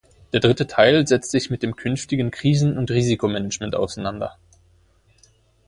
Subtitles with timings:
[0.33, 4.35] Der dritte Teil setzt sich mit dem künftigen Krisen- und Risikomanagement auseinander.